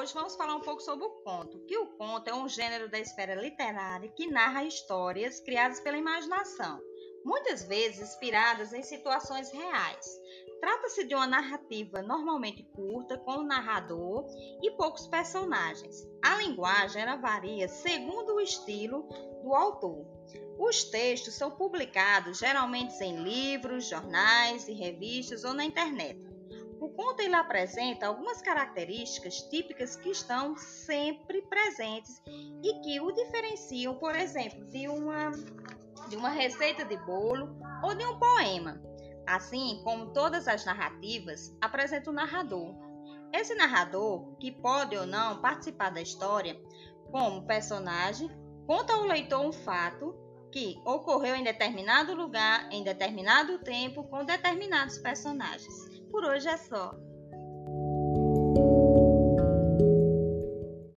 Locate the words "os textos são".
20.58-21.50